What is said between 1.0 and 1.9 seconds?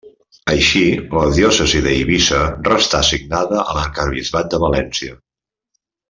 la diòcesi